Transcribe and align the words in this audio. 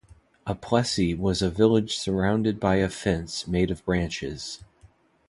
A 0.47 0.55
"plessis" 0.55 1.15
was 1.15 1.43
a 1.43 1.51
village 1.51 1.95
surrounded 1.95 2.59
by 2.59 2.77
a 2.77 2.89
fence 2.89 3.45
made 3.47 3.69
of 3.69 3.85
branches. 3.85 4.63